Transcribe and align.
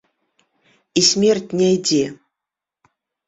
І 1.01 1.03
смерць 1.09 1.53
не 1.61 1.67
ідзе! 1.75 2.01